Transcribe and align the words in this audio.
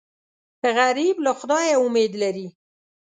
غریب 0.77 1.15
له 1.25 1.31
خدایه 1.39 1.75
امید 1.85 2.11
لري 2.21 2.47